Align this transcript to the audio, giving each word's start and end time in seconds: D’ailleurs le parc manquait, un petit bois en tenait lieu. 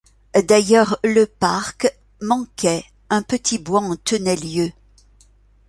D’ailleurs 0.47 0.97
le 1.03 1.25
parc 1.27 1.93
manquait, 2.23 2.83
un 3.11 3.21
petit 3.21 3.59
bois 3.59 3.81
en 3.81 3.95
tenait 3.95 4.35
lieu. 4.35 4.71